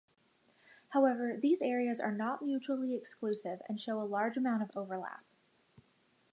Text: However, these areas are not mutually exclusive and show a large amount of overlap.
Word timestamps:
However, 0.93 1.37
these 1.39 1.61
areas 1.61 1.99
are 2.01 2.11
not 2.11 2.41
mutually 2.43 2.95
exclusive 2.95 3.61
and 3.69 3.79
show 3.79 4.01
a 4.01 4.03
large 4.03 4.35
amount 4.35 4.63
of 4.63 4.75
overlap. 4.75 5.23